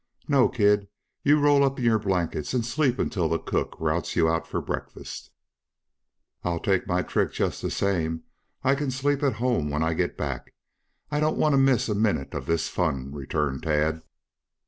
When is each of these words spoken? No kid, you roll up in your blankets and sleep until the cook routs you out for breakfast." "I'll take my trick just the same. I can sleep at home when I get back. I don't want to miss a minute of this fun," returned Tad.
No 0.27 0.49
kid, 0.49 0.87
you 1.21 1.39
roll 1.39 1.63
up 1.63 1.77
in 1.77 1.85
your 1.85 1.99
blankets 1.99 2.55
and 2.55 2.65
sleep 2.65 2.97
until 2.97 3.29
the 3.29 3.37
cook 3.37 3.75
routs 3.79 4.15
you 4.15 4.27
out 4.27 4.47
for 4.47 4.59
breakfast." 4.59 5.29
"I'll 6.43 6.59
take 6.59 6.87
my 6.87 7.03
trick 7.03 7.31
just 7.33 7.61
the 7.61 7.69
same. 7.69 8.23
I 8.63 8.73
can 8.73 8.89
sleep 8.89 9.21
at 9.21 9.33
home 9.33 9.69
when 9.69 9.83
I 9.83 9.93
get 9.93 10.17
back. 10.17 10.55
I 11.11 11.19
don't 11.19 11.37
want 11.37 11.53
to 11.53 11.57
miss 11.59 11.87
a 11.87 11.93
minute 11.93 12.33
of 12.33 12.47
this 12.47 12.67
fun," 12.67 13.13
returned 13.13 13.61
Tad. 13.61 14.01